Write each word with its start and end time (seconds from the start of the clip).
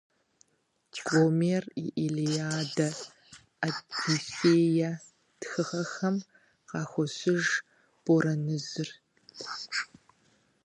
Гомер 1.07 1.63
и 1.83 1.85
«Илиада», 2.05 2.89
«Одиссея» 3.67 4.91
тхыгъэхэм 5.39 6.17
къахощыж 6.69 7.45
борэныжьыр. 8.03 8.89